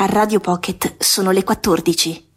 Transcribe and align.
A 0.00 0.06
Radio 0.06 0.38
Pocket 0.38 1.02
sono 1.02 1.32
le 1.32 1.42
14. 1.42 2.27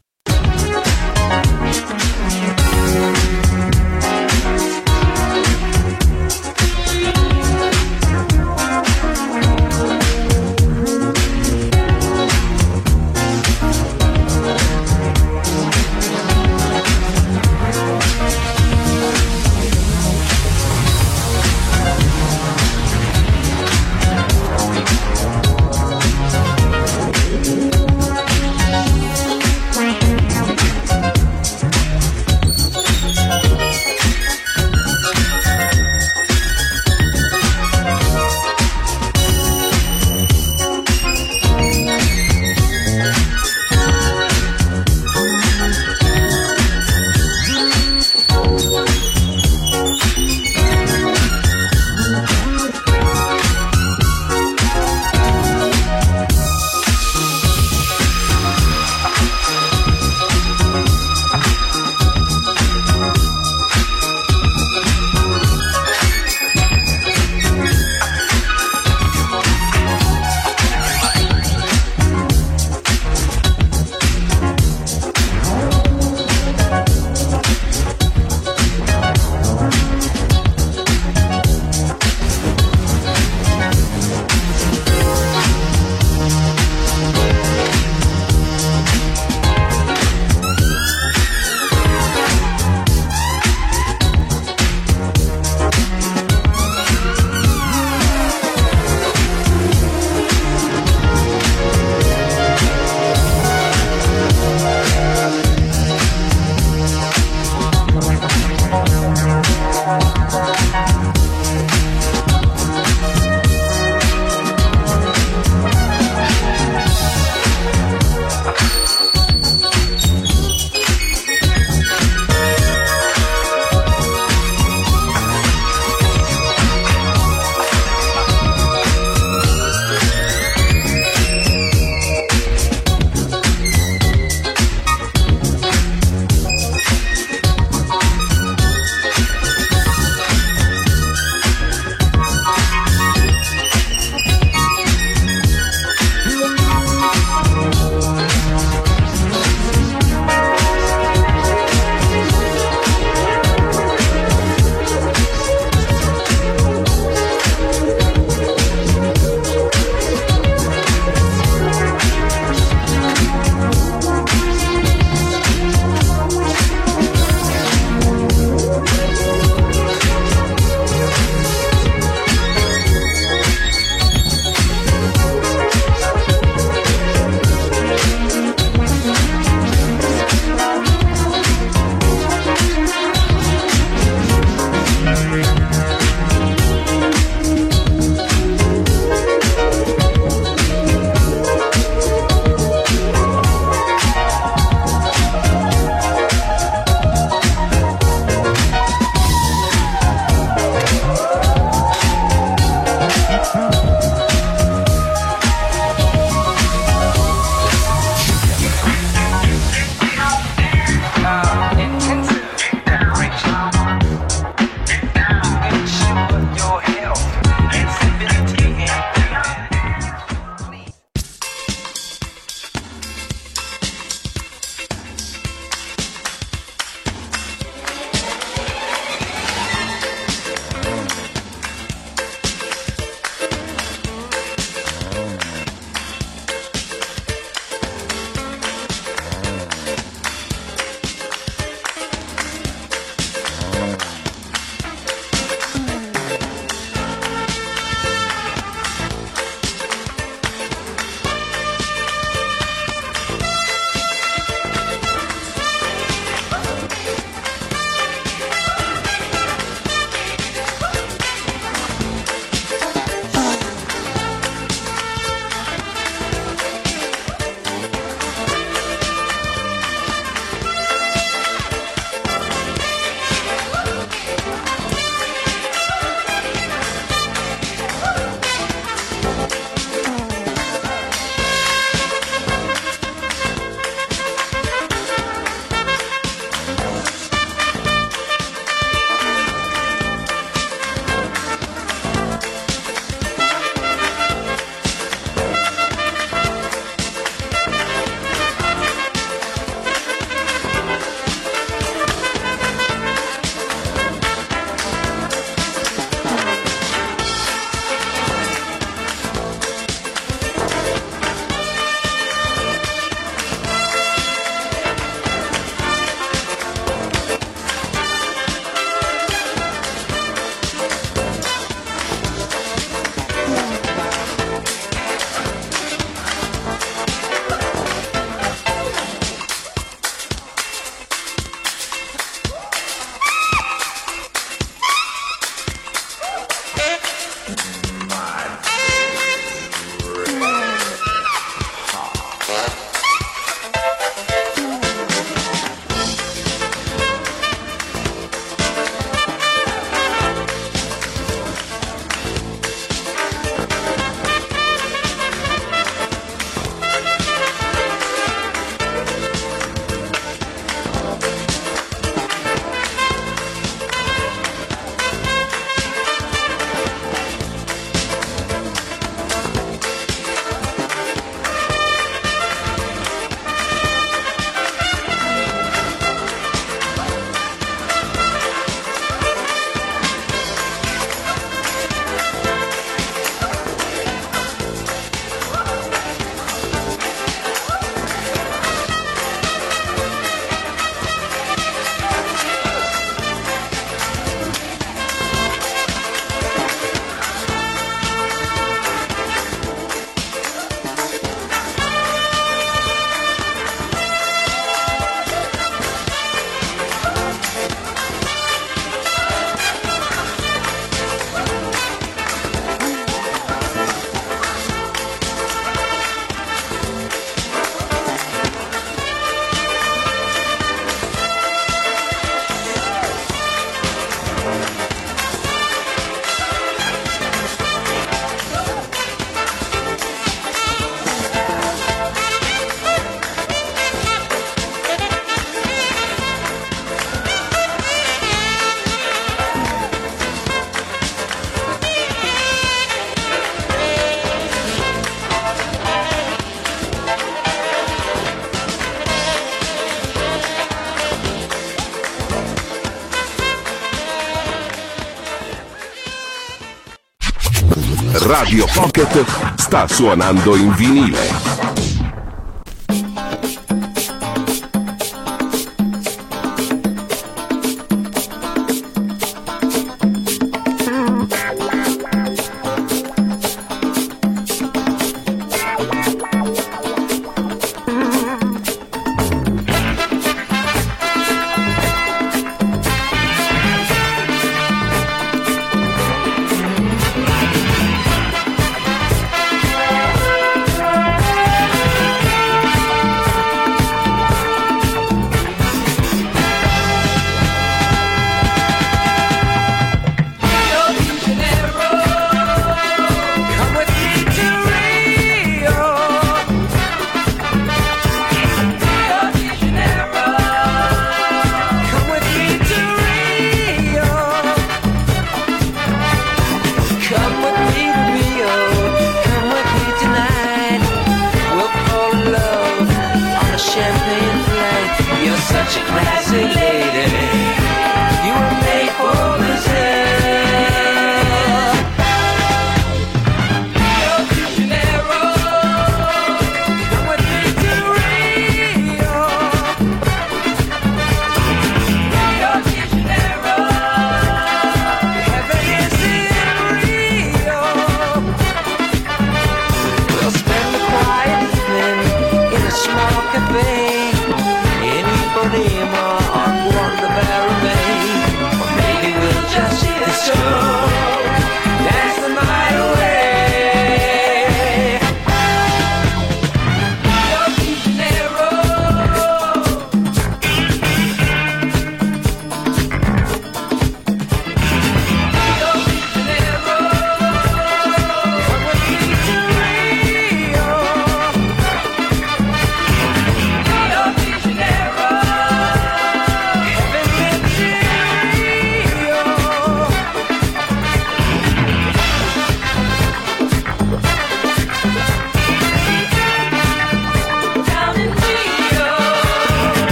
Radio 458.31 458.66
Pocket 458.74 459.25
sta 459.57 459.89
suonando 459.89 460.56
in 460.56 460.74
vinile. 460.74 461.50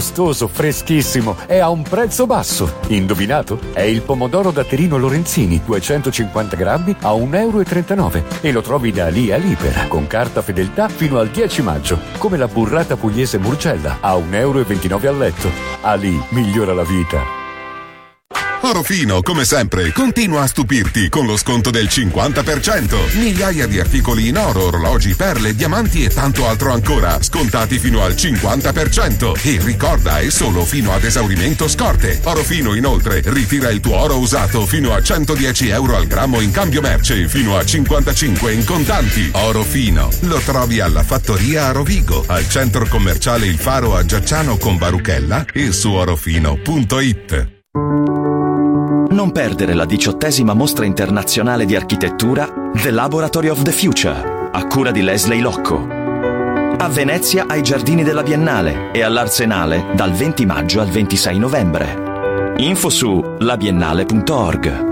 Gustoso, 0.00 0.48
freschissimo 0.48 1.36
e 1.46 1.58
a 1.58 1.68
un 1.68 1.82
prezzo 1.82 2.24
basso. 2.24 2.78
Indovinato? 2.86 3.58
È 3.74 3.82
il 3.82 4.00
pomodoro 4.00 4.50
da 4.50 4.64
Terino 4.64 4.96
Lorenzini, 4.96 5.60
250 5.62 6.56
grammi 6.56 6.96
a 7.02 7.12
1,39 7.12 7.36
euro 7.36 8.24
e 8.40 8.50
lo 8.50 8.62
trovi 8.62 8.92
da 8.92 9.08
lì 9.08 9.30
a 9.30 9.36
Libera, 9.36 9.88
con 9.88 10.06
carta 10.06 10.40
fedeltà 10.40 10.88
fino 10.88 11.18
al 11.18 11.28
10 11.28 11.60
maggio, 11.60 11.98
come 12.16 12.38
la 12.38 12.48
burrata 12.48 12.96
pugliese 12.96 13.36
Murgella 13.36 13.98
a 14.00 14.14
1,29 14.14 14.32
euro 14.32 15.08
al 15.10 15.18
letto. 15.18 15.50
Ali 15.82 16.18
migliora 16.30 16.72
la 16.72 16.84
vita. 16.84 17.39
Orofino, 18.70 19.20
come 19.22 19.44
sempre, 19.44 19.90
continua 19.90 20.42
a 20.42 20.46
stupirti 20.46 21.08
con 21.08 21.26
lo 21.26 21.36
sconto 21.36 21.70
del 21.70 21.86
50%. 21.86 23.18
Migliaia 23.18 23.66
di 23.66 23.80
articoli 23.80 24.28
in 24.28 24.38
oro, 24.38 24.66
orologi, 24.66 25.16
perle, 25.16 25.56
diamanti 25.56 26.04
e 26.04 26.08
tanto 26.08 26.46
altro 26.46 26.72
ancora, 26.72 27.20
scontati 27.20 27.80
fino 27.80 28.04
al 28.04 28.12
50%. 28.12 29.40
E 29.42 29.58
ricorda, 29.60 30.20
è 30.20 30.30
solo 30.30 30.64
fino 30.64 30.92
ad 30.92 31.02
esaurimento 31.02 31.66
scorte. 31.66 32.20
Orofino, 32.22 32.74
inoltre, 32.74 33.20
ritira 33.24 33.70
il 33.70 33.80
tuo 33.80 33.96
oro 33.96 34.18
usato 34.18 34.64
fino 34.66 34.94
a 34.94 35.02
110 35.02 35.68
euro 35.70 35.96
al 35.96 36.06
grammo 36.06 36.40
in 36.40 36.52
cambio 36.52 36.80
merce, 36.80 37.26
fino 37.26 37.56
a 37.56 37.64
55 37.64 38.52
in 38.52 38.64
contanti. 38.64 39.30
Orofino, 39.32 40.10
lo 40.20 40.38
trovi 40.38 40.78
alla 40.78 41.02
fattoria 41.02 41.66
a 41.66 41.72
Rovigo, 41.72 42.22
al 42.28 42.48
centro 42.48 42.86
commerciale 42.86 43.46
Il 43.46 43.58
Faro 43.58 43.96
a 43.96 44.04
Giacciano 44.04 44.58
con 44.58 44.78
Baruchella 44.78 45.44
e 45.52 45.72
su 45.72 45.90
orofino.it. 45.90 47.58
Non 49.10 49.32
perdere 49.32 49.74
la 49.74 49.86
diciottesima 49.86 50.54
mostra 50.54 50.84
internazionale 50.84 51.64
di 51.64 51.74
architettura 51.74 52.48
The 52.80 52.92
Laboratory 52.92 53.48
of 53.48 53.62
the 53.62 53.72
Future, 53.72 54.48
a 54.52 54.66
cura 54.68 54.92
di 54.92 55.02
Leslie 55.02 55.40
Locco. 55.40 55.84
A 56.76 56.88
Venezia 56.88 57.46
ai 57.48 57.60
Giardini 57.60 58.04
della 58.04 58.22
Biennale 58.22 58.92
e 58.92 59.02
all'Arsenale 59.02 59.86
dal 59.94 60.12
20 60.12 60.46
maggio 60.46 60.80
al 60.80 60.88
26 60.88 61.38
novembre. 61.38 62.54
Info 62.58 62.88
su 62.88 63.20
labiennale.org. 63.40 64.89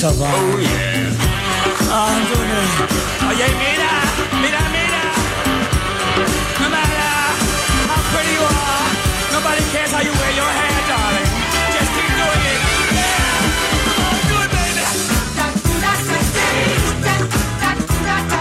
Savant. 0.00 0.32
Oh, 0.32 0.56
yeah. 0.56 1.12
Oh, 1.92 3.28
Oye, 3.28 3.48
mira, 3.60 3.92
mira, 4.40 4.62
mira. 4.72 5.04
No 6.56 6.68
matter 6.72 7.12
how 7.84 8.00
pretty 8.08 8.32
you 8.32 8.40
are, 8.40 8.88
nobody 9.36 9.60
cares 9.68 9.92
how 9.92 10.00
you 10.00 10.12
wear 10.16 10.32
your 10.40 10.48
hair, 10.48 10.78
darling. 10.88 11.28
Just 11.76 11.92
keep 11.92 12.12
doing 12.16 12.44
it. 12.48 12.60
Yeah. 12.96 13.44
Oh, 14.00 14.24
do 14.24 14.36
it, 14.40 14.48
baby. 14.56 14.88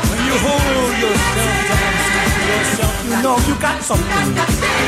When 0.08 0.22
you 0.32 0.36
hold 0.40 0.96
yourself 1.04 1.60
down, 1.68 2.40
yourself, 2.48 2.96
you 3.04 3.16
know 3.20 3.36
you 3.52 3.56
got 3.60 3.84
something. 3.84 4.79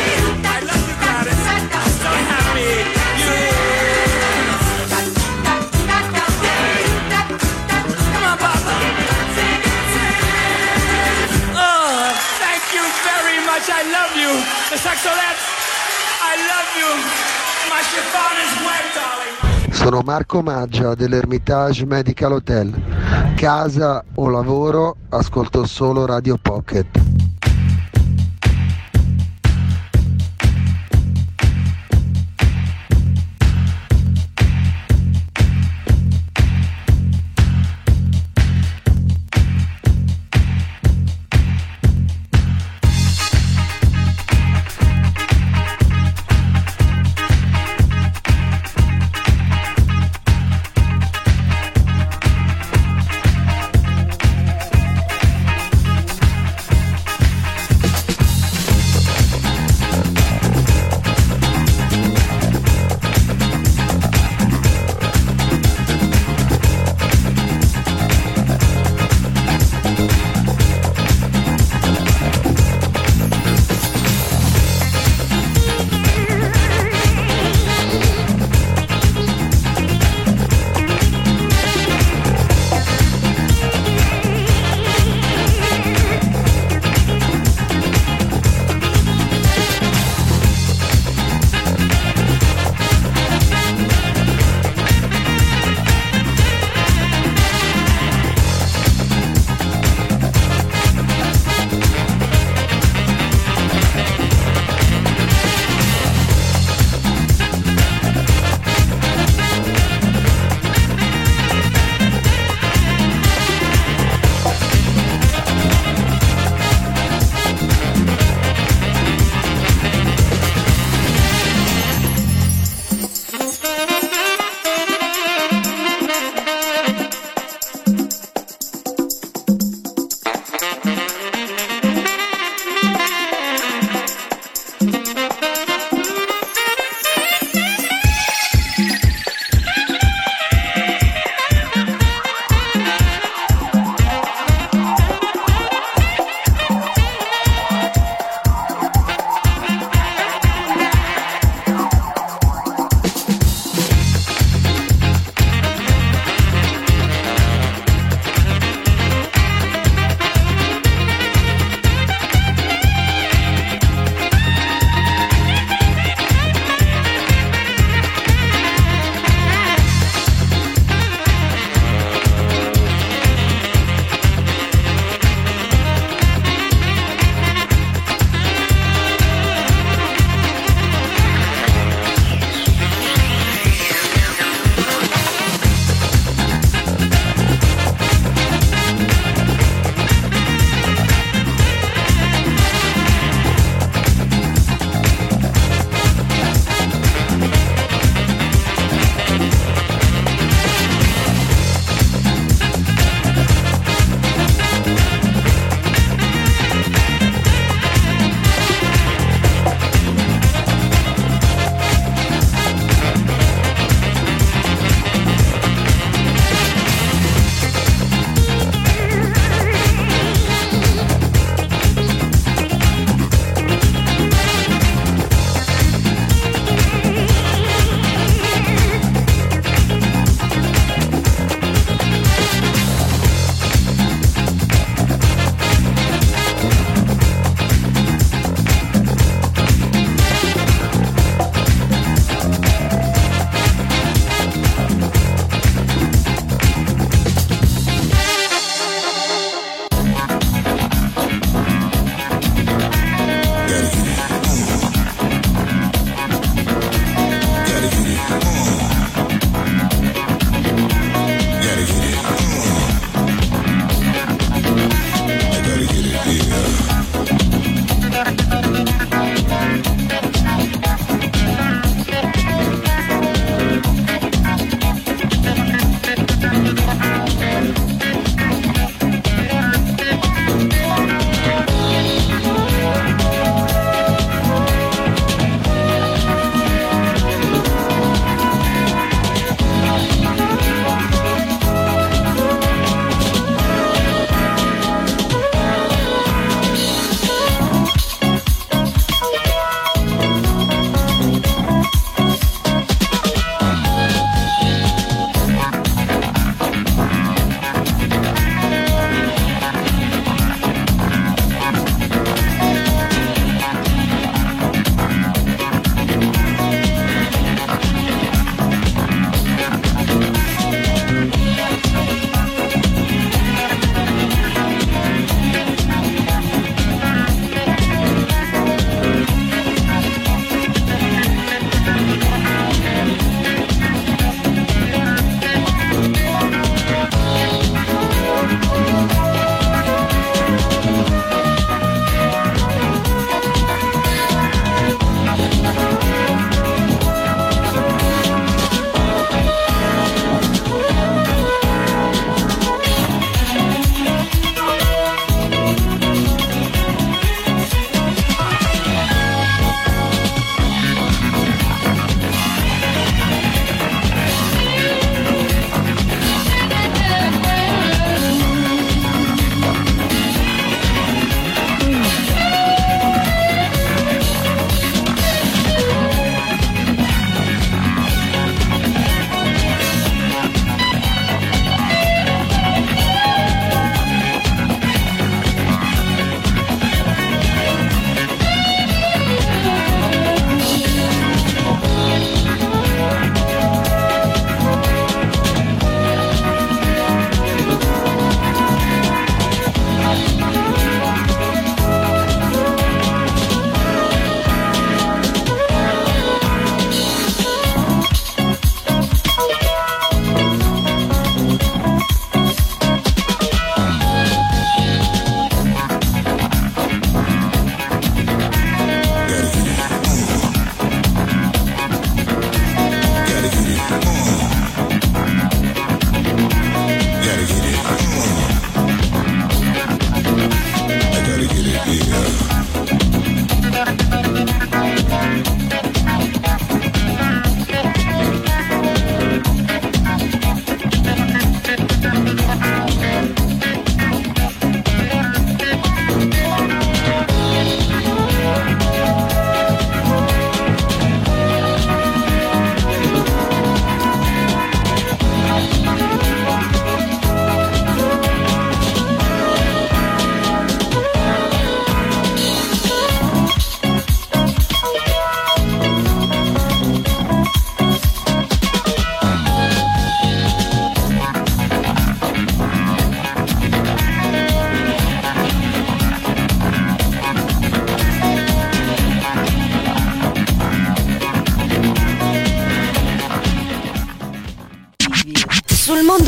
Sono 19.74 20.00
Marco 20.00 20.42
Maggia 20.42 20.96
dell'Ermitage 20.96 21.86
Medical 21.86 22.32
Hotel. 22.32 23.34
Casa 23.36 24.02
o 24.16 24.30
lavoro 24.30 24.96
ascolto 25.10 25.66
solo 25.66 26.06
Radio 26.06 26.38
Pocket. 26.42 27.01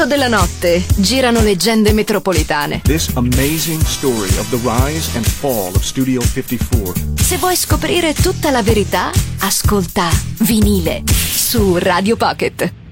Mondo 0.03 0.05
della 0.05 0.27
notte 0.27 0.83
girano 0.97 1.41
leggende 1.41 1.93
metropolitane. 1.93 2.81
This 2.83 3.09
amazing 3.15 3.81
story 3.83 4.37
of 4.37 4.49
the 4.49 4.59
rise 4.61 5.15
and 5.15 5.25
fall 5.25 5.73
of 5.75 5.81
Studio 5.81 6.21
54. 6.21 6.93
Se 7.15 7.37
vuoi 7.37 7.55
scoprire 7.55 8.13
tutta 8.13 8.49
la 8.51 8.61
verità, 8.61 9.11
ascolta 9.39 10.09
Vinile 10.39 11.03
su 11.07 11.77
Radio 11.77 12.17
Pocket. 12.17 12.82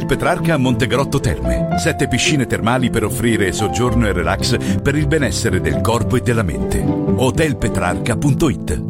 Hotel 0.00 0.06
Petrarca 0.06 0.54
a 0.54 0.56
Montegrotto 0.56 1.20
Terme. 1.20 1.78
Sette 1.78 2.08
piscine 2.08 2.46
termali 2.46 2.88
per 2.88 3.04
offrire 3.04 3.52
soggiorno 3.52 4.06
e 4.06 4.12
relax 4.12 4.80
per 4.80 4.94
il 4.94 5.06
benessere 5.06 5.60
del 5.60 5.82
corpo 5.82 6.16
e 6.16 6.22
della 6.22 6.42
mente. 6.42 6.80
Hotelpetrarca.it 6.80 8.89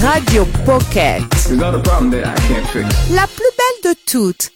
Radio 0.00 0.46
Pocket. 0.64 1.20
La 3.10 3.26
plus 3.26 3.50
belle 3.58 3.92
de 3.92 3.98
toutes. 4.06 4.50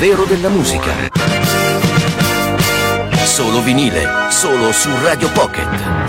Vero 0.00 0.24
della 0.24 0.48
musica. 0.48 0.94
Solo 3.22 3.60
vinile, 3.60 4.30
solo 4.30 4.72
su 4.72 4.88
Radio 5.02 5.30
Pocket. 5.30 5.99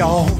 Y'all. 0.00 0.39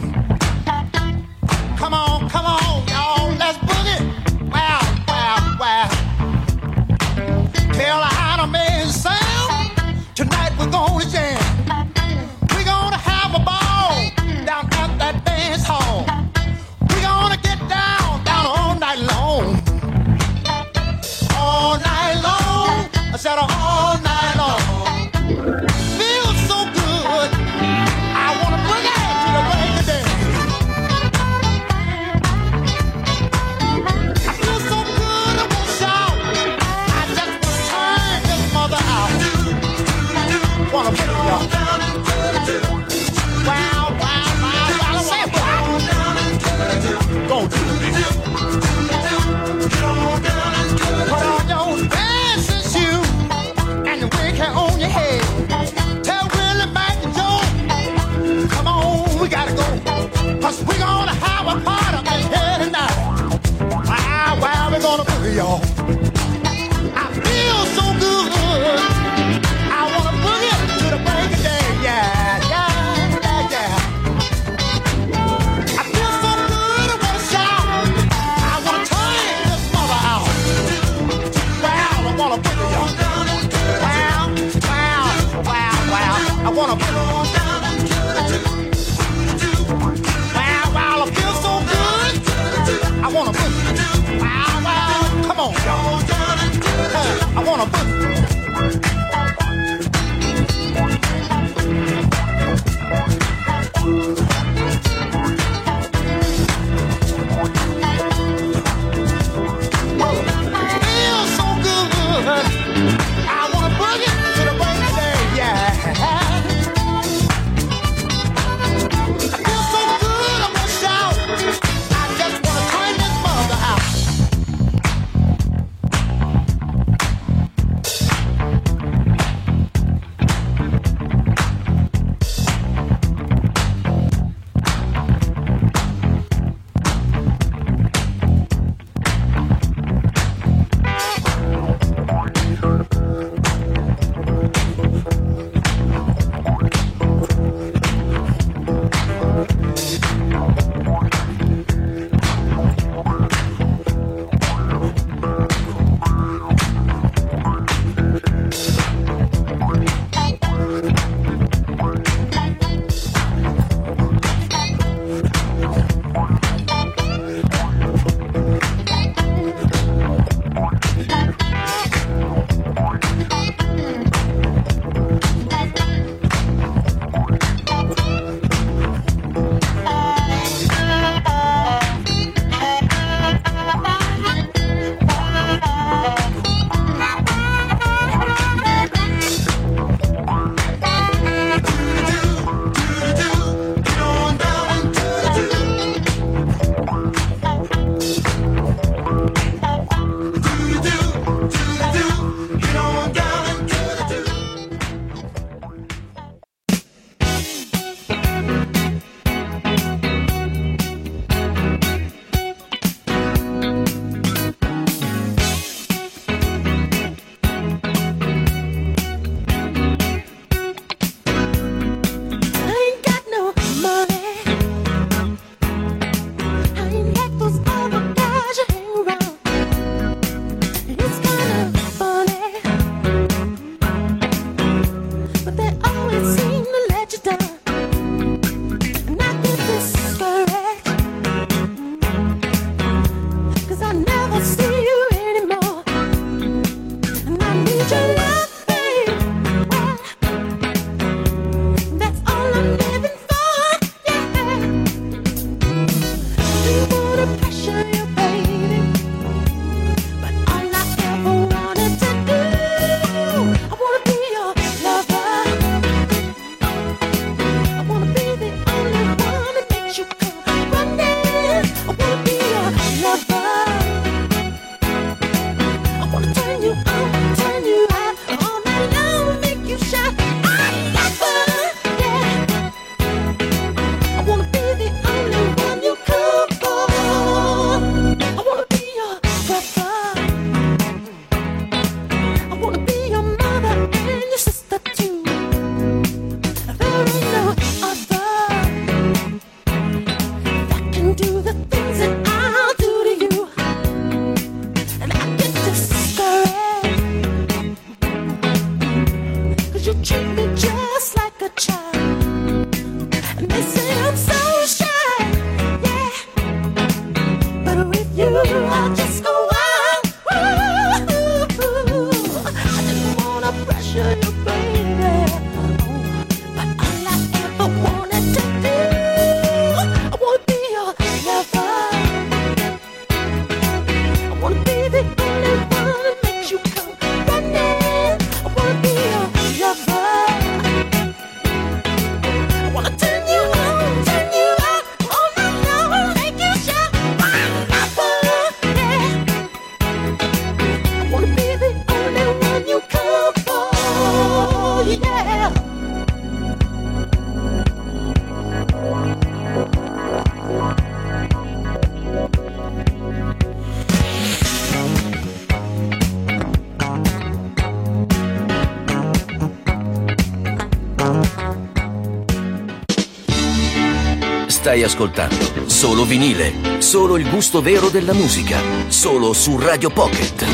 stai 374.70 374.84
ascoltando. 374.84 375.66
Solo 375.66 376.04
vinile, 376.04 376.80
solo 376.80 377.16
il 377.16 377.28
gusto 377.28 377.60
vero 377.60 377.88
della 377.88 378.12
musica, 378.12 378.60
solo 378.86 379.32
su 379.32 379.58
Radio 379.58 379.90
Pocket. 379.90 380.44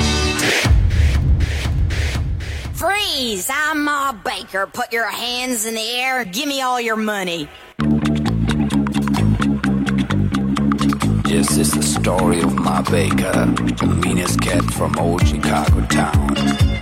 Freeze! 2.73 3.53
I'm 3.53 3.83
Ma 3.83 4.15
Baker. 4.15 4.67
Put 4.73 4.91
your 4.91 5.11
hands 5.11 5.67
in 5.67 5.75
the 5.75 6.01
air. 6.01 6.25
Give 6.25 6.47
me 6.47 6.63
all 6.63 6.81
your 6.81 6.97
money. 6.97 7.47
This 11.25 11.59
is 11.59 11.73
the 11.73 11.83
story 11.83 12.41
of 12.41 12.55
Ma 12.55 12.81
Baker, 12.81 13.53
the 13.77 14.01
meanest 14.03 14.41
cat 14.41 14.65
from 14.73 14.95
old 14.99 15.27
Chicago 15.27 15.85
town. 15.89 16.76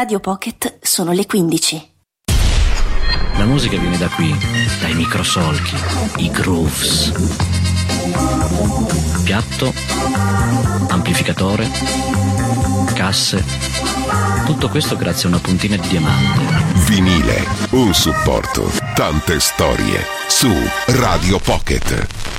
Radio 0.00 0.18
Pocket 0.18 0.78
sono 0.80 1.12
le 1.12 1.26
15. 1.26 1.90
La 3.36 3.44
musica 3.44 3.76
viene 3.76 3.98
da 3.98 4.08
qui, 4.08 4.34
dai 4.80 4.94
microsolchi, 4.94 5.76
i 6.22 6.30
grooves. 6.30 7.12
Piatto, 9.22 9.74
amplificatore, 10.88 11.68
casse. 12.94 13.44
Tutto 14.46 14.70
questo 14.70 14.96
grazie 14.96 15.26
a 15.26 15.32
una 15.32 15.40
puntina 15.40 15.76
di 15.76 15.88
diamante. 15.88 16.40
Vinile, 16.86 17.44
un 17.72 17.92
supporto, 17.92 18.70
tante 18.94 19.38
storie 19.38 20.02
su 20.28 20.50
Radio 20.86 21.38
Pocket. 21.40 22.29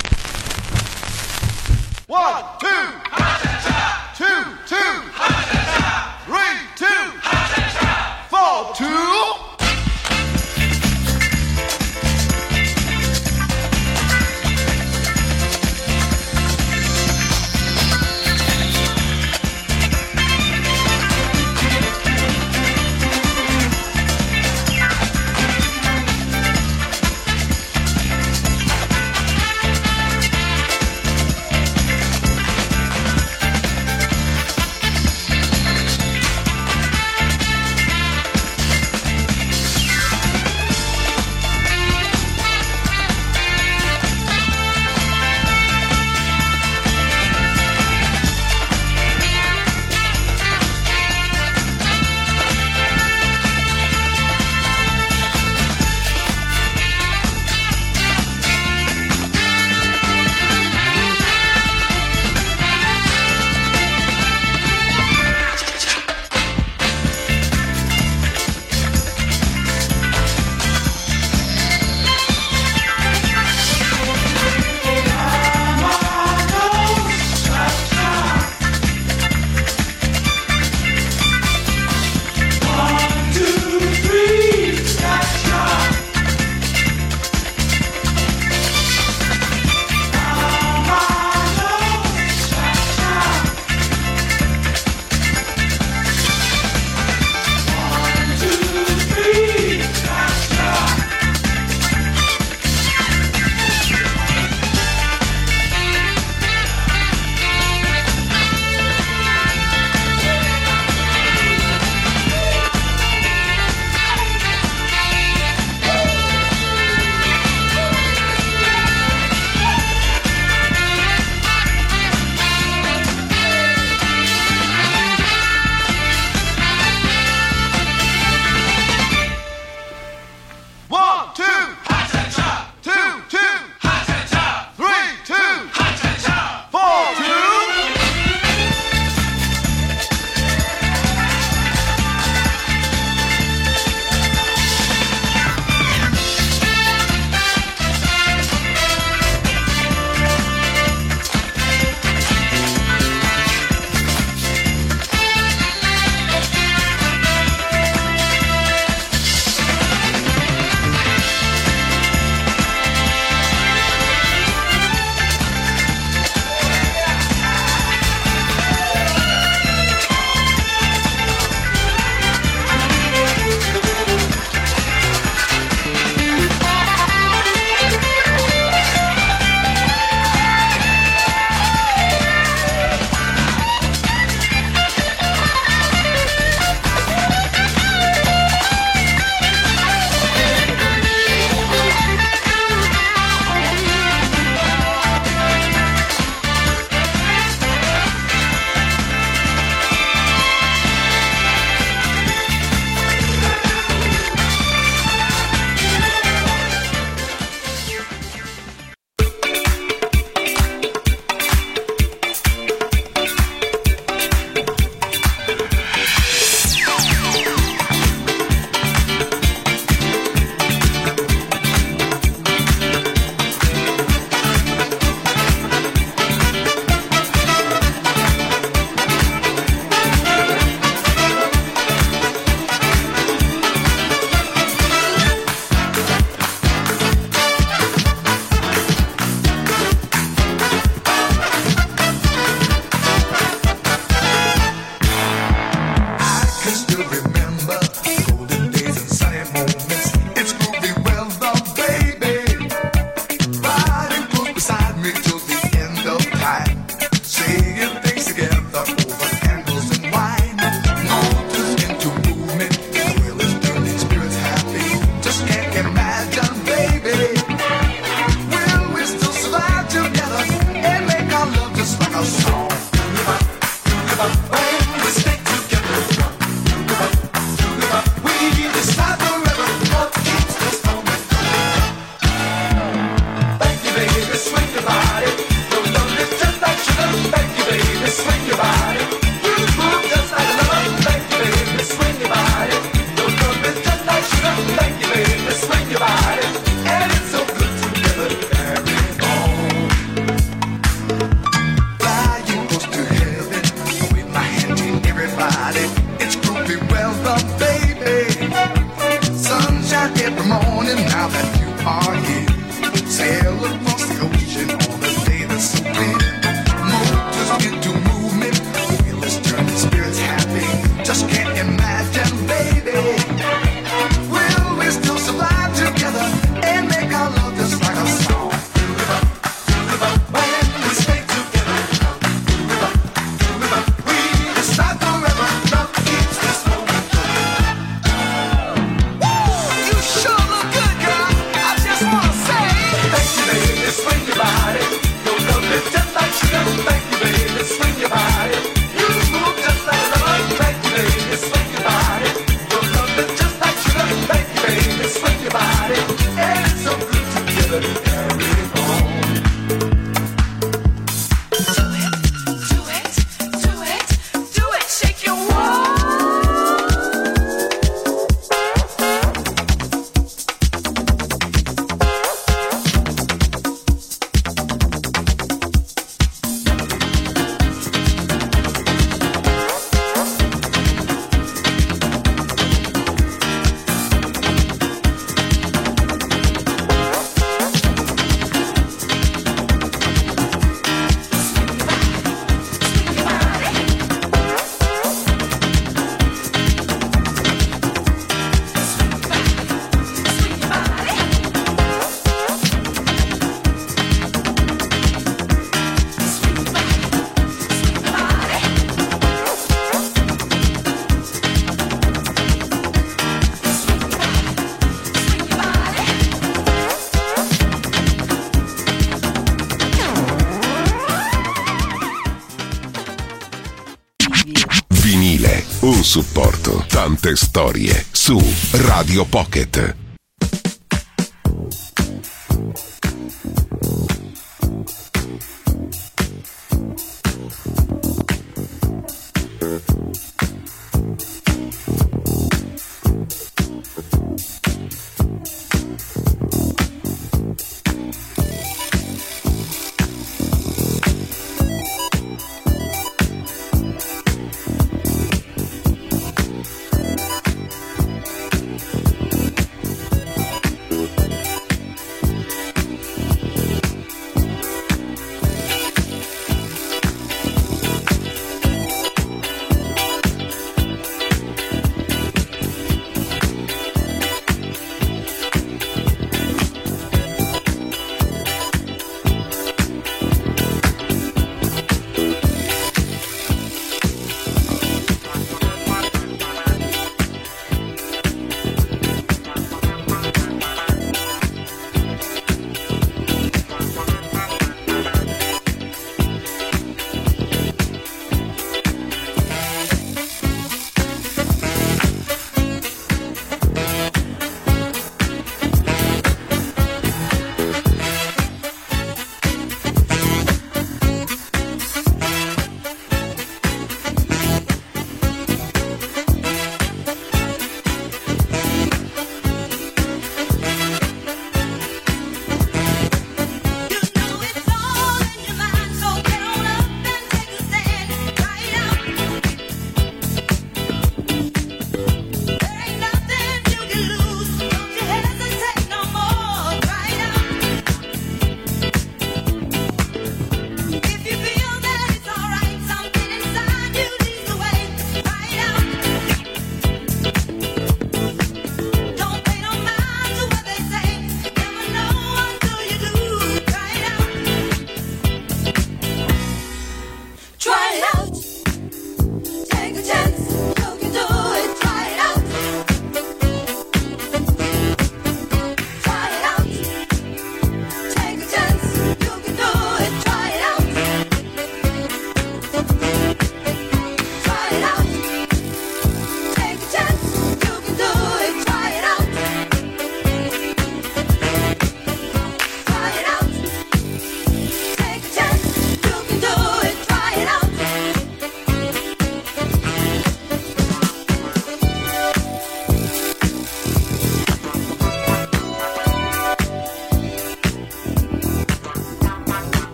Tante 427.22 427.36
storie 427.36 428.04
su 428.10 428.36
Radio 428.72 429.24
Pocket. 429.24 430.01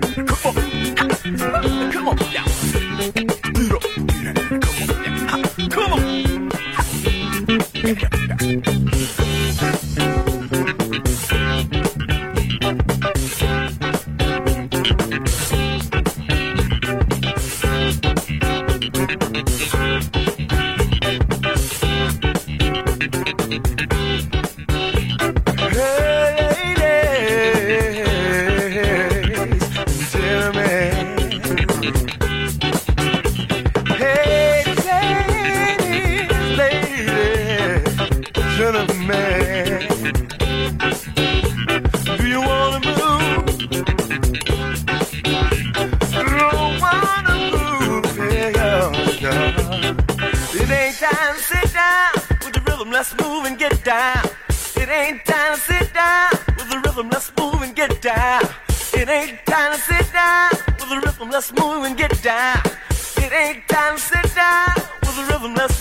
Cause 0.00 0.41
Let's 53.02 53.20
move 53.20 53.46
and 53.46 53.58
get 53.58 53.82
down. 53.82 54.24
It 54.76 54.88
ain't 54.88 55.24
time 55.24 55.56
to 55.56 55.60
sit 55.60 55.92
down 55.92 56.30
with 56.56 56.70
the 56.70 56.80
rhythm. 56.86 57.08
Let's 57.08 57.32
move 57.36 57.60
and 57.60 57.74
get 57.74 58.00
down. 58.00 58.44
It 58.94 59.08
ain't 59.08 59.44
time 59.44 59.72
to 59.72 59.78
sit 59.80 60.12
down 60.12 60.50
with 60.78 60.88
the 60.88 61.02
rhythm. 61.04 61.28
Let's 61.28 61.52
move 61.52 61.82
and 61.82 61.96
get 61.96 62.22
down. 62.22 62.62
It 63.16 63.32
ain't 63.32 63.66
time 63.66 63.96
to 63.96 64.00
sit 64.00 64.34
down 64.36 64.74
with 65.00 65.16
the 65.16 65.24
rhythm. 65.32 65.52
Let's 65.56 65.71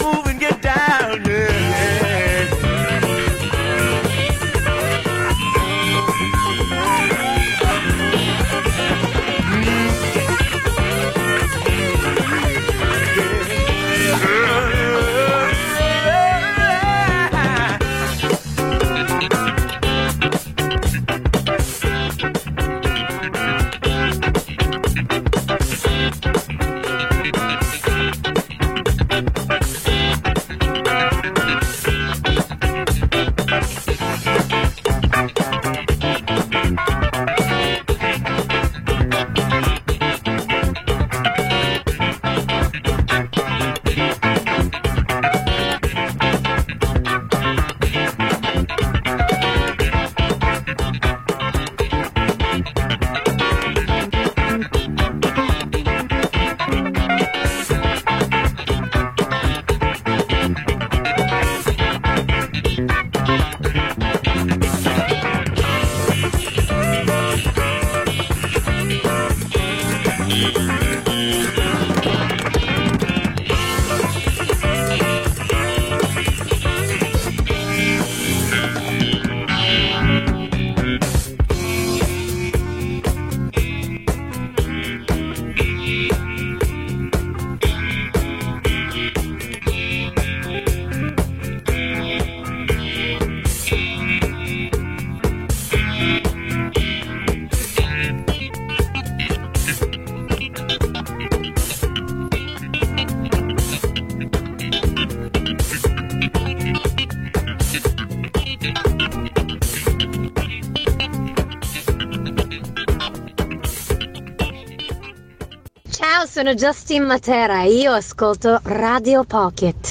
sono 116.42 116.56
Justin 116.56 117.04
Matera 117.04 117.62
e 117.62 117.72
io 117.72 117.92
ascolto 117.92 118.60
Radio 118.64 119.24
Pocket. 119.26 119.91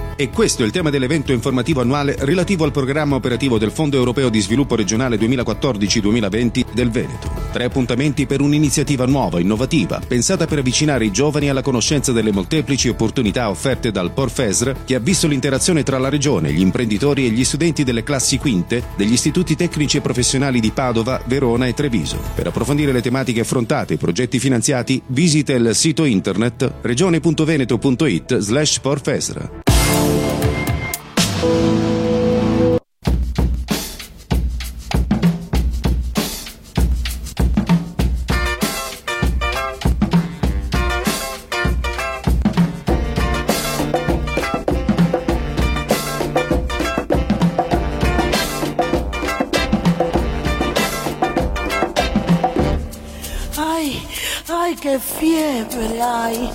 e 0.21 0.29
questo 0.29 0.61
è 0.61 0.65
il 0.65 0.71
tema 0.71 0.91
dell'evento 0.91 1.31
informativo 1.31 1.81
annuale 1.81 2.15
relativo 2.19 2.63
al 2.63 2.71
programma 2.71 3.15
operativo 3.15 3.57
del 3.57 3.71
Fondo 3.71 3.97
Europeo 3.97 4.29
di 4.29 4.39
Sviluppo 4.39 4.75
Regionale 4.75 5.17
2014-2020 5.17 6.65
del 6.73 6.91
Veneto. 6.91 7.31
Tre 7.51 7.63
appuntamenti 7.63 8.27
per 8.27 8.39
un'iniziativa 8.39 9.07
nuova, 9.07 9.39
innovativa, 9.39 9.99
pensata 10.07 10.45
per 10.45 10.59
avvicinare 10.59 11.05
i 11.05 11.11
giovani 11.11 11.49
alla 11.49 11.63
conoscenza 11.63 12.11
delle 12.11 12.31
molteplici 12.31 12.87
opportunità 12.87 13.49
offerte 13.49 13.89
dal 13.89 14.11
Porfesr 14.11 14.71
che 14.85 14.93
ha 14.93 14.99
visto 14.99 15.25
l'interazione 15.25 15.81
tra 15.81 15.97
la 15.97 16.09
regione, 16.09 16.53
gli 16.53 16.61
imprenditori 16.61 17.25
e 17.25 17.31
gli 17.31 17.43
studenti 17.43 17.83
delle 17.83 18.03
classi 18.03 18.37
quinte 18.37 18.83
degli 18.95 19.13
istituti 19.13 19.55
tecnici 19.55 19.97
e 19.97 20.01
professionali 20.01 20.59
di 20.59 20.69
Padova, 20.69 21.19
Verona 21.25 21.65
e 21.65 21.73
Treviso. 21.73 22.19
Per 22.35 22.45
approfondire 22.45 22.91
le 22.91 23.01
tematiche 23.01 23.39
affrontate 23.39 23.93
e 23.93 23.95
i 23.95 23.99
progetti 23.99 24.37
finanziati, 24.37 25.01
visita 25.07 25.51
il 25.53 25.71
sito 25.73 26.03
internet 26.03 26.71
regione.veneto.it 26.81 28.37
slash 28.37 28.79
porfesr. 28.81 29.70
Ay, 31.43 31.49
ay, 54.47 54.75
qué 54.75 54.99
fiebre 54.99 56.01
hay. 56.01 56.49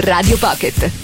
Radio 0.00 0.36
Pocket. 0.38 0.99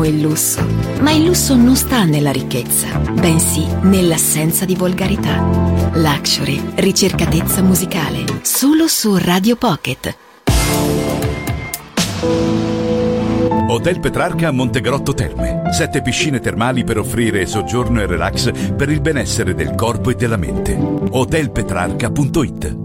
Amo 0.00 0.08
il 0.08 0.22
lusso, 0.22 0.66
ma 1.02 1.10
il 1.10 1.26
lusso 1.26 1.54
non 1.54 1.76
sta 1.76 2.04
nella 2.04 2.32
ricchezza, 2.32 2.96
bensì 3.00 3.66
nell'assenza 3.82 4.64
di 4.64 4.74
volgarità. 4.74 5.36
Luxury, 5.92 6.72
ricercatezza 6.76 7.60
musicale, 7.60 8.24
solo 8.40 8.88
su 8.88 9.14
Radio 9.18 9.56
Pocket. 9.56 10.16
Hotel 13.68 14.00
Petrarca 14.00 14.48
a 14.48 14.52
Montegrotto 14.52 15.12
Terme. 15.12 15.64
Sette 15.70 16.00
piscine 16.00 16.40
termali 16.40 16.82
per 16.82 16.96
offrire 16.96 17.44
soggiorno 17.44 18.00
e 18.00 18.06
relax 18.06 18.72
per 18.72 18.88
il 18.88 19.02
benessere 19.02 19.54
del 19.54 19.74
corpo 19.74 20.08
e 20.08 20.14
della 20.14 20.38
mente. 20.38 20.78
Hotelpetrarca.it 21.10 22.79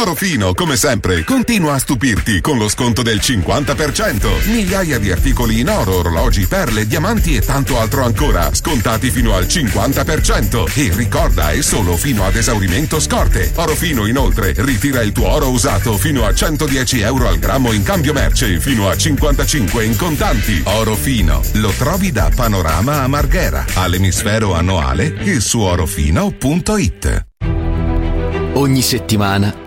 Oro 0.00 0.14
Fino, 0.14 0.54
come 0.54 0.76
sempre, 0.76 1.24
continua 1.24 1.74
a 1.74 1.78
stupirti 1.78 2.40
con 2.40 2.56
lo 2.56 2.68
sconto 2.68 3.02
del 3.02 3.18
50%. 3.20 4.48
Migliaia 4.48 4.96
di 4.96 5.10
articoli 5.10 5.58
in 5.58 5.68
oro, 5.68 5.96
orologi, 5.96 6.46
perle, 6.46 6.86
diamanti 6.86 7.34
e 7.34 7.40
tanto 7.40 7.80
altro 7.80 8.04
ancora, 8.04 8.54
scontati 8.54 9.10
fino 9.10 9.34
al 9.34 9.46
50%. 9.46 10.70
E 10.76 10.92
ricorda, 10.94 11.50
è 11.50 11.60
solo 11.62 11.96
fino 11.96 12.24
ad 12.24 12.36
esaurimento 12.36 13.00
scorte. 13.00 13.50
Oro 13.56 13.74
Fino, 13.74 14.06
inoltre, 14.06 14.54
ritira 14.58 15.02
il 15.02 15.10
tuo 15.10 15.30
oro 15.30 15.50
usato 15.50 15.96
fino 15.96 16.24
a 16.24 16.32
110 16.32 17.00
euro 17.00 17.26
al 17.26 17.40
grammo 17.40 17.72
in 17.72 17.82
cambio 17.82 18.12
merce, 18.12 18.60
fino 18.60 18.88
a 18.88 18.96
55 18.96 19.84
in 19.84 19.96
contanti. 19.96 20.62
Oro 20.66 20.94
Fino, 20.94 21.42
lo 21.54 21.70
trovi 21.70 22.12
da 22.12 22.30
Panorama 22.32 23.02
a 23.02 23.08
Marghera, 23.08 23.64
all'emisfero 23.74 24.54
annuale 24.54 25.16
e 25.24 25.40
su 25.40 25.58
orofino.it. 25.58 27.26
Ogni 28.54 28.82
settimana 28.82 29.66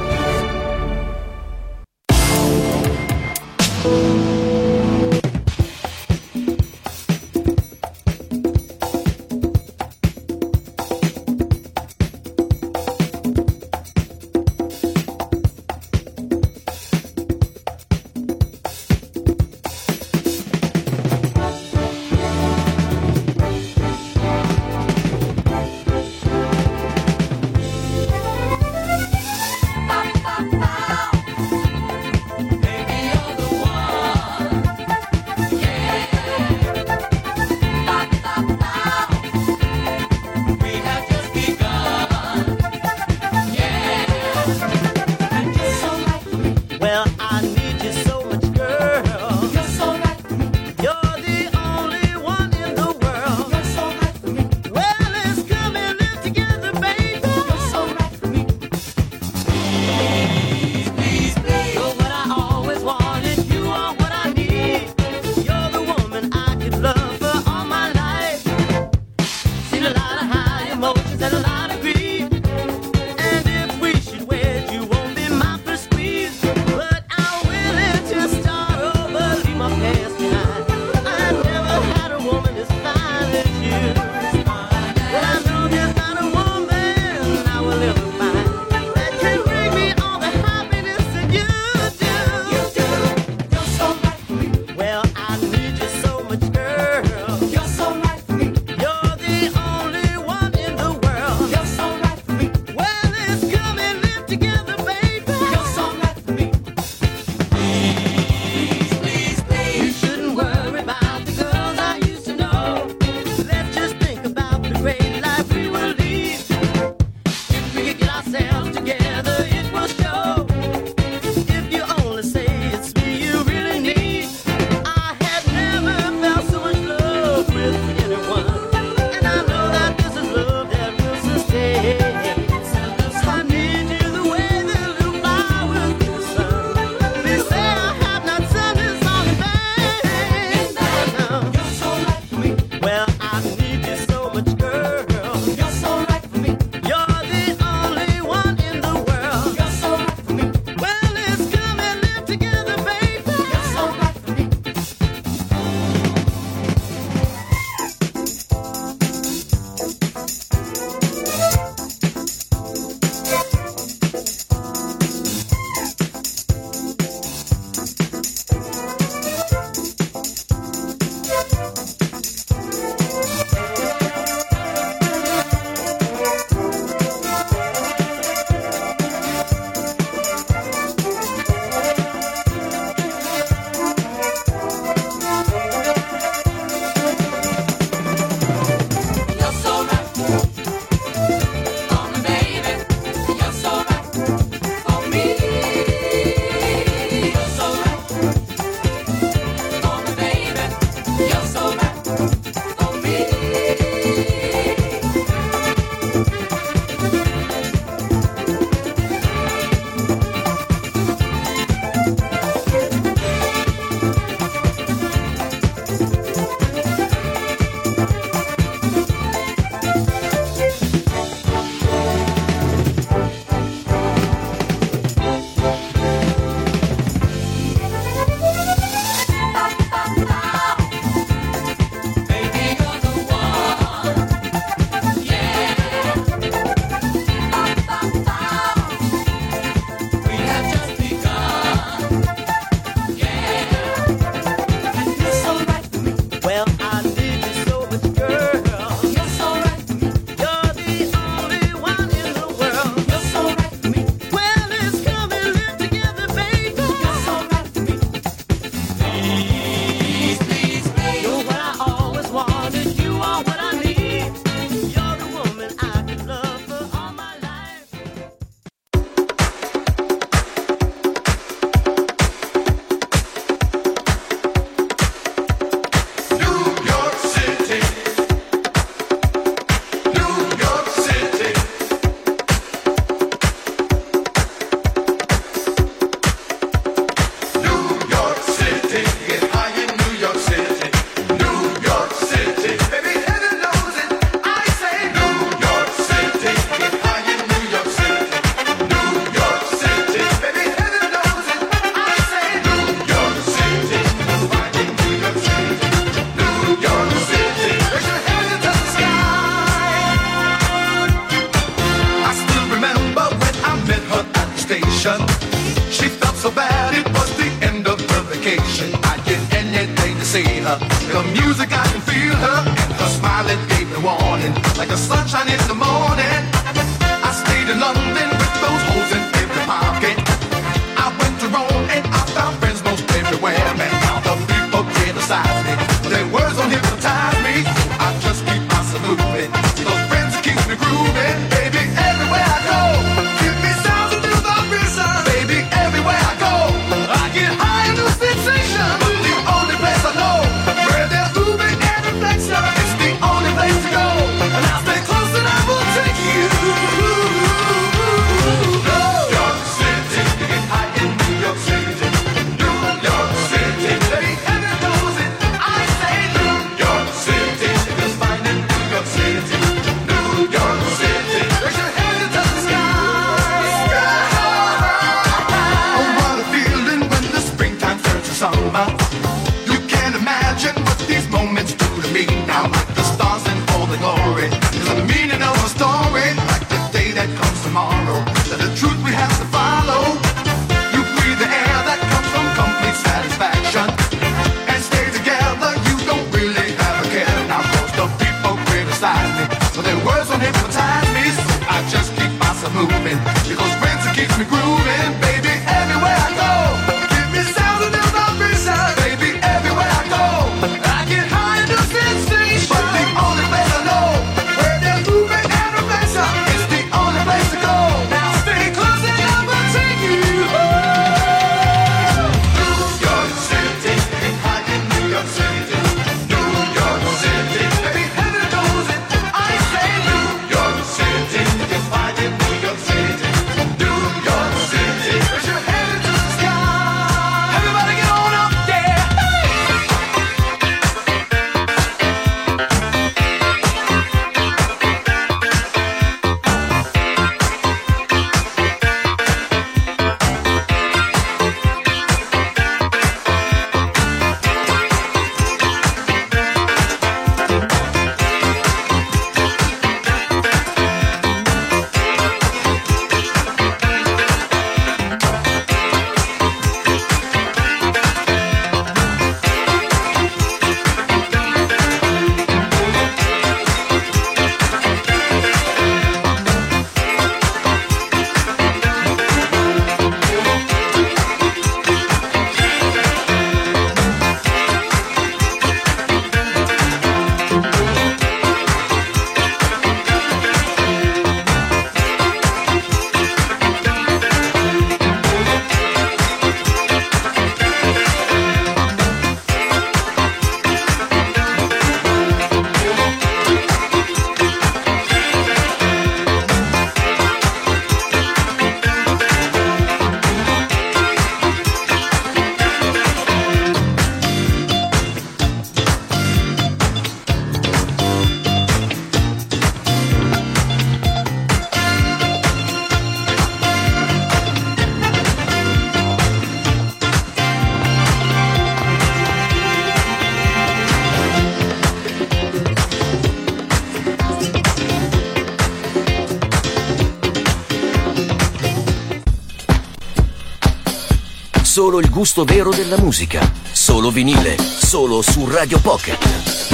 solo 541.81 541.97
il 541.97 542.11
gusto 542.11 542.43
vero 542.43 542.69
della 542.69 542.99
musica. 542.99 543.41
Solo 543.71 544.11
vinile, 544.11 544.55
solo 544.59 545.23
su 545.23 545.47
Radio 545.47 545.79
Pocket. 545.79 546.70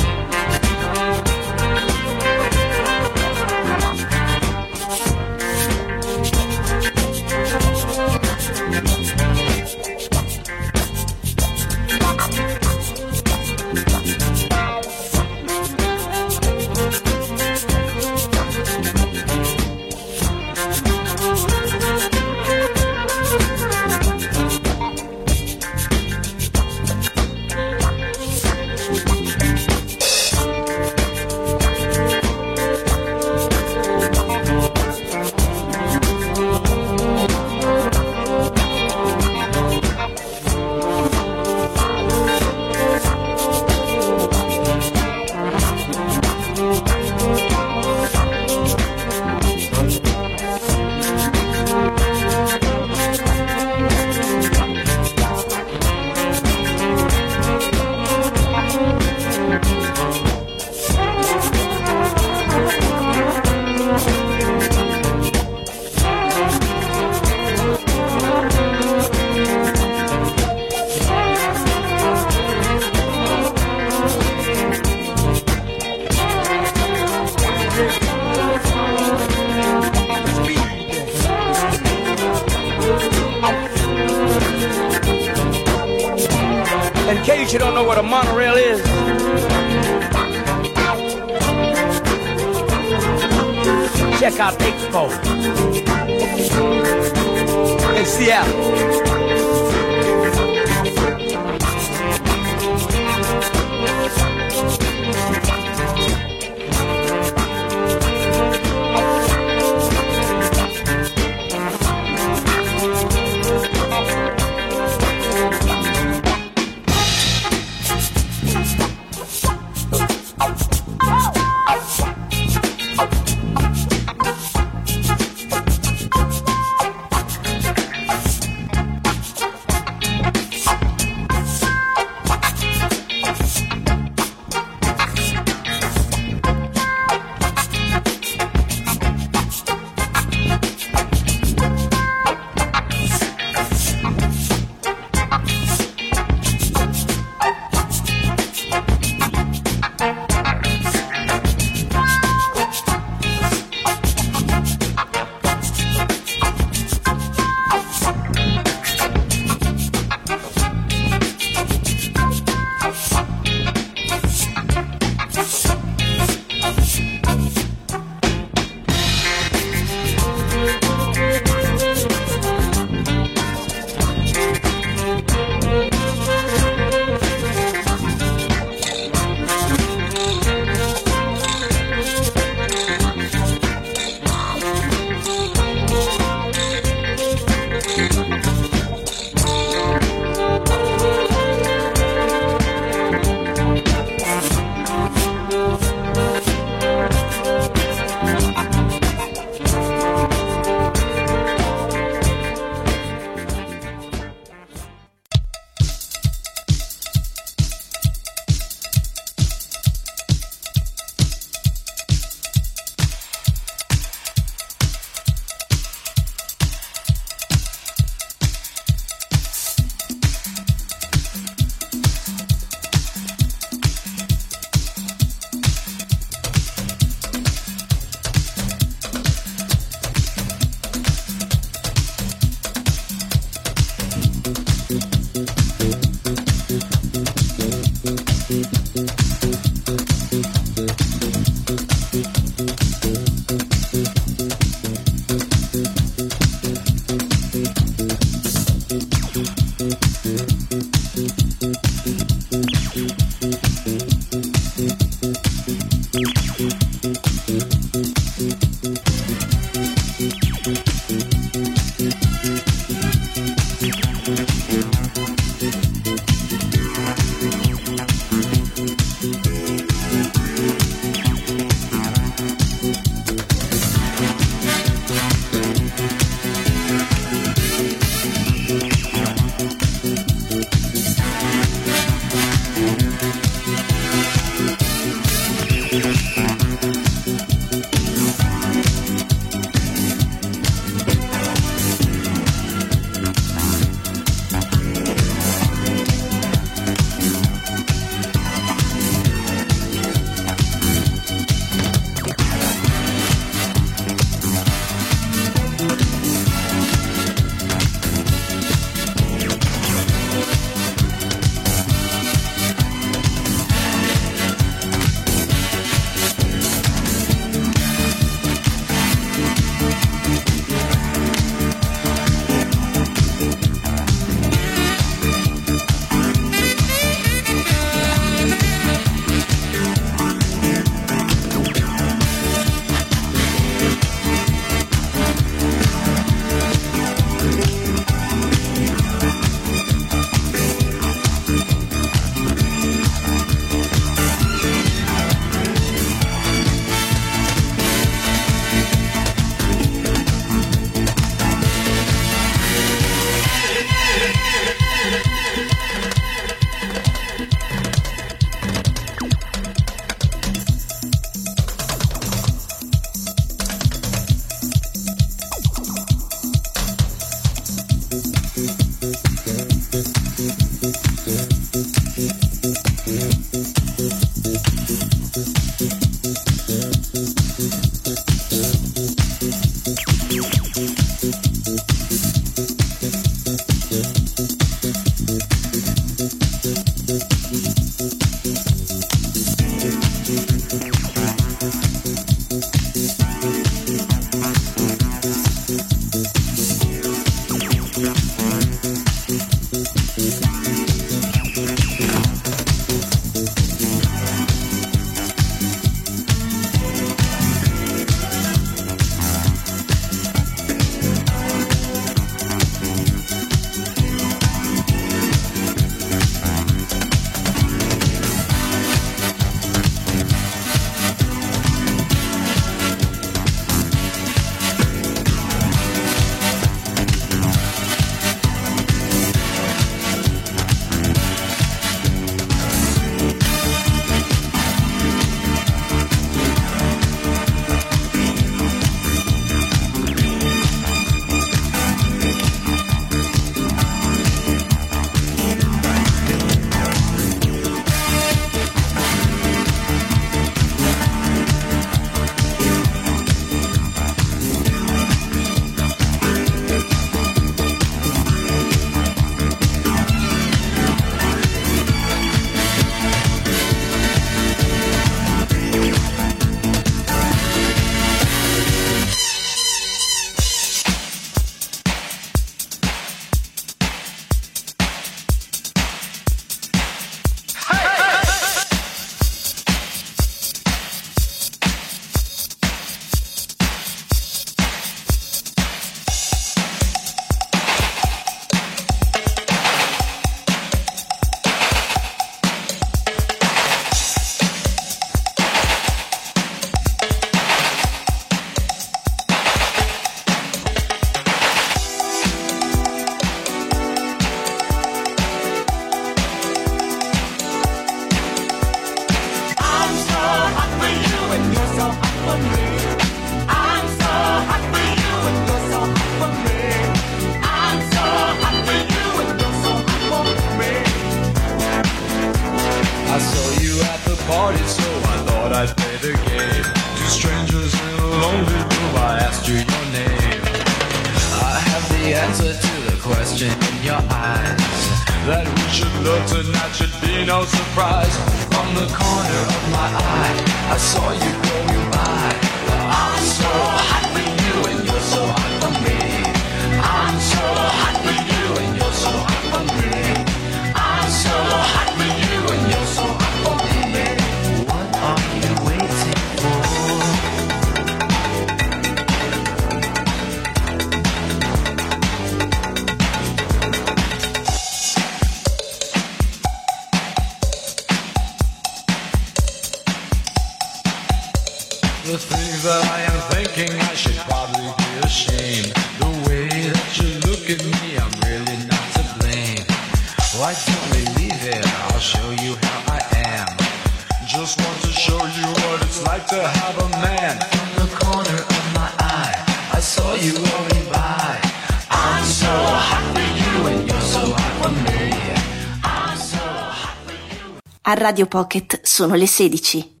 A 597.94 597.96
Radio 597.96 598.26
Pocket 598.26 598.80
sono 598.82 599.14
le 599.14 599.24
16. 599.24 600.00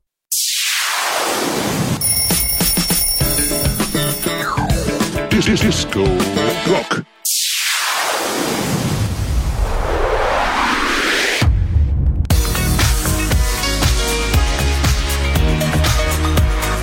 Dis- 5.30 5.44
dis- 5.46 5.60
Disco 5.60 6.02
Rock. 6.66 7.04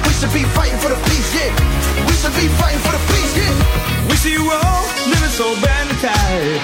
We 0.05 0.11
should 0.17 0.33
be 0.33 0.43
fighting 0.55 0.77
for 0.79 0.89
the 0.89 0.99
peace, 1.09 1.29
yeah. 1.37 1.51
We 2.07 2.13
should 2.21 2.35
be 2.35 2.47
fighting 2.59 2.81
for 2.85 2.91
the 2.97 3.03
peace, 3.11 3.33
yeah. 3.37 4.07
We 4.09 4.15
see 4.15 4.33
you 4.33 4.45
all 4.49 4.83
living 5.11 5.33
so 5.41 5.47
bad 5.61 5.83
and 5.91 5.99
tight. 5.99 6.61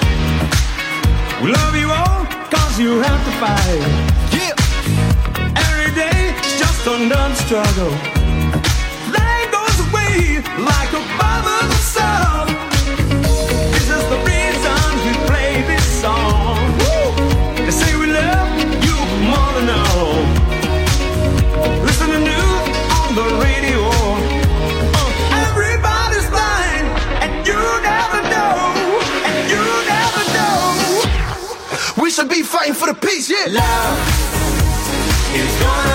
We 1.43 1.51
love 1.51 1.75
you 1.75 1.89
all 1.91 2.25
cause 2.53 2.79
you 2.79 2.99
have 3.01 3.21
to 3.27 3.31
fight. 3.41 4.16
Just 6.87 7.01
another 7.01 7.35
struggle. 7.35 7.91
Life 9.11 9.51
goes 9.51 9.77
away 9.87 10.39
like 10.71 10.91
a 10.93 11.03
of 11.67 11.73
sun. 11.73 12.47
This 13.73 13.89
is 13.89 14.03
the 14.07 14.19
reason 14.23 14.79
we 15.03 15.11
play 15.27 15.63
this 15.67 15.83
song. 16.01 16.55
Woo! 16.79 17.11
They 17.65 17.71
say 17.71 17.93
we 17.97 18.07
love 18.07 18.47
you 18.87 18.97
more 19.27 19.51
than 19.57 19.67
all. 19.67 20.15
Listen 21.83 22.07
to 22.11 22.19
news 22.19 22.63
on 22.99 23.15
the 23.19 23.27
radio. 23.43 23.83
Everybody's 25.43 26.29
blind, 26.29 26.87
and 27.21 27.31
you 27.45 27.59
never 27.83 28.21
know, 28.31 28.55
and 29.27 29.37
you 29.51 29.63
never 29.91 30.23
know. 30.37 32.01
We 32.01 32.11
should 32.11 32.29
be 32.29 32.43
fighting 32.43 32.75
for 32.75 32.87
the 32.87 32.93
peace, 32.93 33.29
yeah. 33.29 33.47
Love 33.51 33.97
is 35.35 35.61
gonna 35.61 35.86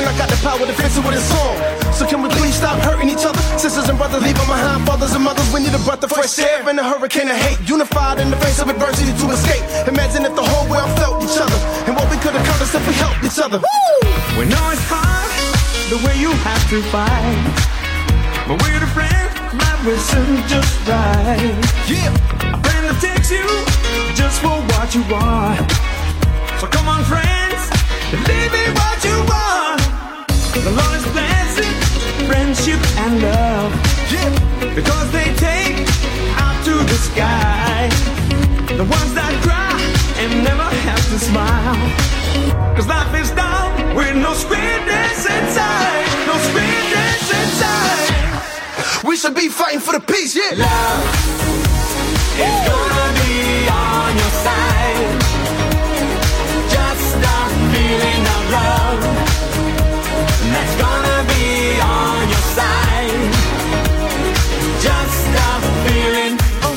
in 0.00 0.06
my 0.06 0.12
position. 0.12 0.16
I 0.16 0.16
got 0.16 0.28
the 0.30 0.40
power 0.40 0.64
to 0.66 0.72
fix 0.72 0.96
it 0.96 1.04
with 1.04 1.16
a 1.16 1.20
song. 1.20 1.54
So 1.92 2.06
can 2.06 2.22
we 2.22 2.28
please 2.30 2.54
stop 2.54 2.78
hurting 2.80 3.08
each 3.08 3.24
other? 3.24 3.40
Sisters 3.58 3.88
and 3.88 3.98
brothers, 3.98 4.22
leaving 4.22 4.48
behind 4.48 4.86
fathers 4.86 5.12
and 5.12 5.24
mothers. 5.24 5.46
We 5.52 5.60
need 5.60 5.74
a 5.74 5.82
breath 5.84 6.02
of 6.02 6.10
fresh 6.10 6.38
air 6.38 6.68
in 6.68 6.78
a 6.78 6.84
hurricane 6.84 7.28
of 7.28 7.36
hate. 7.36 7.60
Unified 7.68 8.20
in 8.20 8.30
the 8.30 8.36
face 8.36 8.60
of 8.60 8.68
adversity 8.68 9.12
to 9.12 9.26
escape. 9.30 9.64
Imagine 9.88 10.24
if 10.24 10.34
the 10.34 10.44
whole 10.44 10.68
world 10.68 10.90
felt 10.98 11.22
each 11.22 11.36
other 11.36 11.58
and 11.86 11.94
what 11.96 12.08
we 12.10 12.16
could 12.24 12.34
accomplish 12.34 12.74
if 12.74 12.84
we 12.86 12.94
helped 12.94 13.22
each 13.24 13.38
other. 13.38 13.60
We 14.38 14.44
know 14.48 14.64
it's 14.72 14.84
hard 14.88 15.30
the 15.92 15.98
way 16.06 16.16
you 16.16 16.32
have 16.32 16.64
to 16.70 16.78
fight. 16.88 17.80
But 18.48 18.56
we're 18.62 18.80
the 18.80 18.90
friends 18.96 19.32
that 19.60 19.76
will 19.84 20.00
soon 20.00 20.40
just 20.48 20.72
right. 20.88 21.54
Yeah. 21.86 22.10
A 22.54 22.58
friend 22.64 22.82
that 22.88 22.98
takes 22.98 23.30
you 23.30 23.46
just 24.16 24.40
for 24.40 24.56
what 24.72 24.88
you 24.94 25.04
are. 25.12 25.54
So 26.58 26.66
come 26.66 26.88
on, 26.88 27.02
friends, 27.04 27.60
believe 28.10 28.52
me 28.52 28.64
what 28.74 28.98
you 29.04 29.16
want. 29.28 29.69
The 30.52 30.70
Lord 30.70 30.96
is 30.96 31.06
blessing 31.12 31.90
friendship 32.26 32.80
and 32.98 33.22
love. 33.22 33.70
Yeah. 34.10 34.74
Because 34.74 35.10
they 35.12 35.32
take 35.34 35.86
out 36.36 36.58
to 36.64 36.74
the 36.90 36.98
sky. 37.08 37.88
The 38.66 38.84
ones 38.84 39.12
that 39.14 39.32
cry 39.46 39.78
and 40.22 40.44
never 40.44 40.68
have 40.86 41.04
to 41.12 41.18
smile. 41.18 41.78
Cause 42.74 42.88
life 42.88 43.14
is 43.22 43.30
down 43.30 43.94
with 43.94 44.14
no 44.16 44.34
sweetness 44.34 45.18
inside. 45.36 46.06
No 46.26 46.36
sweetness 46.50 47.24
inside. 47.40 49.04
We 49.08 49.16
should 49.16 49.34
be 49.34 49.48
fighting 49.48 49.80
for 49.80 49.92
the 49.92 50.00
peace, 50.00 50.34
yeah. 50.34 50.66
Love 50.66 51.02
is 52.46 52.58
gonna 52.68 53.08
be 53.22 53.36
on 53.70 54.10
your 54.20 54.34
side. 54.44 55.08
Just 56.74 57.02
stop 57.14 57.50
feeling 57.72 58.22
of 58.34 58.50
love. 58.50 58.79
That's 60.48 60.74
gonna 60.80 61.24
be 61.28 61.80
on 61.80 62.28
your 62.32 62.44
side. 62.56 63.30
Just 64.80 65.14
stop 65.28 65.62
feeling 65.84 66.34
of 66.66 66.76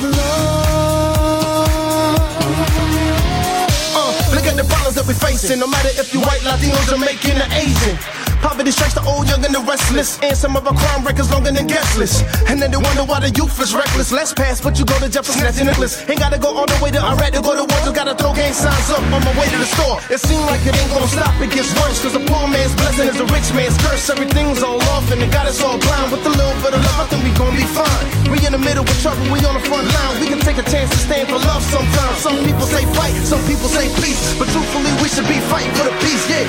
Uh, 3.96 4.12
look 4.36 4.46
at 4.46 4.56
the 4.58 4.66
problems 4.68 4.96
that 4.96 5.06
we're 5.08 5.14
facing. 5.14 5.60
No 5.60 5.68
matter 5.68 5.90
if 5.96 6.14
you 6.14 6.20
white, 6.22 6.44
Latino, 6.44 6.78
Jamaican, 6.90 7.42
or 7.42 7.50
Asian. 7.54 8.23
Poverty 8.44 8.72
strikes 8.76 8.94
the 8.94 9.04
old, 9.08 9.24
young, 9.32 9.40
and 9.48 9.56
the 9.56 9.64
restless. 9.64 10.20
And 10.20 10.36
some 10.36 10.60
of 10.60 10.68
our 10.68 10.76
crime 10.76 11.08
records 11.08 11.32
longer 11.32 11.52
than 11.56 11.66
guest 11.66 11.98
lists. 11.98 12.20
And 12.52 12.62
then 12.62 12.76
they 12.76 12.78
wonder 12.78 13.08
why 13.08 13.24
the 13.24 13.32
youth 13.32 13.56
is 13.64 13.74
reckless. 13.74 14.12
Let's 14.12 14.36
pass, 14.36 14.60
but 14.60 14.78
you 14.78 14.84
go 14.84 15.00
to 15.00 15.08
Jefferson, 15.08 15.40
snatching 15.40 15.68
necklace. 15.72 16.04
Ain't 16.12 16.20
gotta 16.20 16.38
go 16.38 16.52
all 16.52 16.68
the 16.68 16.76
way 16.84 16.92
to 16.92 17.00
Iraq 17.00 17.32
to 17.34 17.42
go 17.42 17.56
to 17.56 17.64
war. 17.64 17.80
Just 17.88 17.96
gotta 17.96 18.14
throw 18.20 18.36
gang 18.36 18.52
signs 18.52 18.92
up 18.92 19.00
on 19.16 19.24
my 19.24 19.34
way 19.40 19.48
to 19.48 19.58
the 19.58 19.70
store. 19.80 20.04
It 20.12 20.20
seems 20.20 20.44
like 20.52 20.60
it 20.68 20.76
ain't 20.76 20.92
gonna 20.92 21.08
stop, 21.08 21.32
it 21.40 21.56
gets 21.56 21.72
worse. 21.80 22.04
Cause 22.04 22.20
a 22.20 22.24
poor 22.28 22.46
man's 22.52 22.76
blessing 22.76 23.08
is 23.08 23.16
a 23.16 23.28
rich 23.32 23.48
man's 23.56 23.80
curse. 23.80 24.12
Everything's 24.12 24.60
all 24.60 24.84
off, 24.92 25.08
and 25.08 25.24
it 25.24 25.32
got 25.32 25.48
us 25.48 25.64
all 25.64 25.80
blind. 25.80 26.12
With 26.12 26.28
a 26.28 26.34
little 26.36 26.60
bit 26.60 26.76
of 26.76 26.84
love, 26.84 27.00
I 27.00 27.06
think 27.08 27.24
we 27.24 27.32
gon' 27.40 27.56
be 27.56 27.64
fine. 27.72 28.06
We 28.28 28.44
in 28.44 28.52
the 28.52 28.60
middle 28.60 28.84
of 28.84 28.98
trouble, 29.00 29.24
we 29.32 29.40
on 29.48 29.56
the 29.56 29.64
front 29.64 29.88
line. 29.88 30.20
We 30.20 30.28
can 30.28 30.44
take 30.44 30.60
a 30.60 30.68
chance 30.68 30.92
to 30.92 31.00
stand 31.00 31.32
for 31.32 31.40
love 31.40 31.64
sometimes. 31.64 32.20
Some 32.20 32.44
people 32.44 32.68
say 32.68 32.84
fight, 32.92 33.16
some 33.24 33.40
people 33.48 33.72
say 33.72 33.88
peace. 34.04 34.36
But 34.36 34.52
truthfully, 34.52 34.92
we 35.00 35.08
should 35.08 35.30
be 35.32 35.40
fighting 35.48 35.72
for 35.80 35.88
the 35.88 35.96
peace, 36.04 36.28
yeah. 36.28 36.44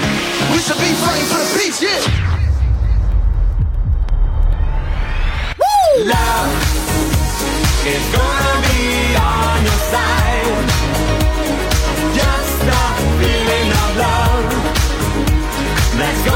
We 0.50 0.58
should 0.58 0.80
be 0.82 0.90
fighting 1.06 1.28
for 1.30 1.38
the 1.38 1.50
peace, 1.54 1.78
yeah. 1.80 1.83
Love 1.84 2.08
is 7.86 8.04
gonna 8.16 8.56
be 8.64 8.82
on 9.16 9.58
your 9.68 9.80
side. 9.92 10.64
Just 12.14 12.48
stop 12.62 12.96
feeling 13.20 13.68
of 13.82 13.90
love. 13.98 14.48
That's 15.98 16.20
gonna 16.24 16.33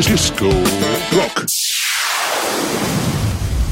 Disco 0.00 0.48
Rock. 1.10 1.61